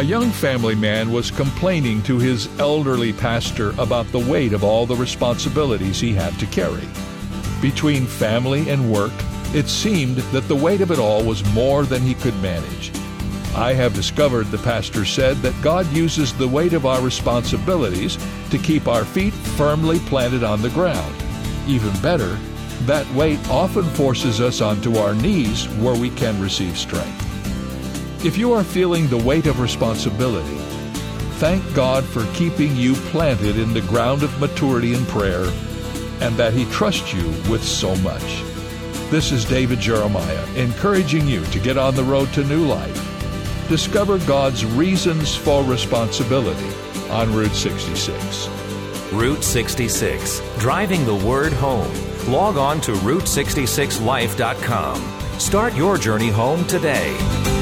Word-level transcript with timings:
A 0.00 0.02
young 0.02 0.30
family 0.30 0.74
man 0.74 1.12
was 1.12 1.30
complaining 1.30 2.02
to 2.04 2.18
his 2.18 2.48
elderly 2.58 3.12
pastor 3.12 3.74
about 3.78 4.10
the 4.12 4.18
weight 4.18 4.54
of 4.54 4.64
all 4.64 4.86
the 4.86 4.96
responsibilities 4.96 6.00
he 6.00 6.14
had 6.14 6.32
to 6.38 6.46
carry. 6.46 6.88
Between 7.60 8.06
family 8.06 8.70
and 8.70 8.90
work, 8.90 9.12
it 9.52 9.68
seemed 9.68 10.16
that 10.16 10.48
the 10.48 10.56
weight 10.56 10.80
of 10.80 10.90
it 10.90 10.98
all 10.98 11.22
was 11.22 11.44
more 11.52 11.84
than 11.84 12.00
he 12.00 12.14
could 12.14 12.34
manage. 12.40 12.90
I 13.54 13.74
have 13.74 13.92
discovered, 13.92 14.46
the 14.46 14.56
pastor 14.56 15.04
said, 15.04 15.36
that 15.42 15.60
God 15.60 15.86
uses 15.92 16.32
the 16.32 16.48
weight 16.48 16.72
of 16.72 16.86
our 16.86 17.02
responsibilities 17.02 18.16
to 18.48 18.56
keep 18.56 18.88
our 18.88 19.04
feet 19.04 19.34
firmly 19.34 19.98
planted 19.98 20.42
on 20.42 20.62
the 20.62 20.70
ground. 20.70 21.14
Even 21.66 21.92
better, 22.00 22.38
that 22.86 23.06
weight 23.12 23.38
often 23.50 23.84
forces 23.84 24.40
us 24.40 24.62
onto 24.62 24.96
our 24.96 25.14
knees 25.14 25.68
where 25.76 25.94
we 25.94 26.08
can 26.08 26.40
receive 26.40 26.78
strength. 26.78 27.29
If 28.22 28.36
you 28.36 28.52
are 28.52 28.62
feeling 28.62 29.08
the 29.08 29.16
weight 29.16 29.46
of 29.46 29.60
responsibility, 29.60 30.58
thank 31.38 31.64
God 31.74 32.04
for 32.04 32.30
keeping 32.34 32.76
you 32.76 32.94
planted 32.94 33.58
in 33.58 33.72
the 33.72 33.80
ground 33.80 34.22
of 34.22 34.38
maturity 34.38 34.92
and 34.92 35.08
prayer 35.08 35.46
and 36.20 36.36
that 36.36 36.52
He 36.52 36.66
trusts 36.66 37.14
you 37.14 37.26
with 37.50 37.64
so 37.64 37.96
much. 37.96 38.42
This 39.10 39.32
is 39.32 39.46
David 39.46 39.80
Jeremiah 39.80 40.46
encouraging 40.54 41.26
you 41.26 41.42
to 41.46 41.58
get 41.58 41.78
on 41.78 41.94
the 41.94 42.04
road 42.04 42.30
to 42.34 42.44
new 42.44 42.66
life. 42.66 42.94
Discover 43.70 44.18
God's 44.26 44.66
reasons 44.66 45.34
for 45.34 45.64
responsibility 45.64 46.68
on 47.08 47.34
Route 47.34 47.54
66. 47.54 48.50
Route 49.14 49.42
66, 49.42 50.42
driving 50.58 51.06
the 51.06 51.14
word 51.14 51.54
home. 51.54 51.90
Log 52.28 52.58
on 52.58 52.82
to 52.82 52.92
Route66Life.com. 52.92 55.40
Start 55.40 55.74
your 55.74 55.96
journey 55.96 56.28
home 56.28 56.66
today. 56.66 57.59